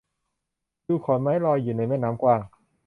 [0.87, 2.41] ดูขอนไม้ลอยอยู่ในแม่น้ำกว้าง